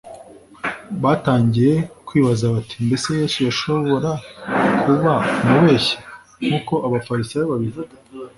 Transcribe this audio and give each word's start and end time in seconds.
batangiye 1.03 1.73
kwibaza 2.07 2.45
bati, 2.53 2.75
mbese 2.85 3.07
yesu 3.19 3.39
yashobora 3.47 4.11
kuba 4.81 5.13
umubeshyi, 5.43 5.95
nk’uko 6.45 6.73
abafarisayo 6.87 7.45
babivuga? 7.51 7.93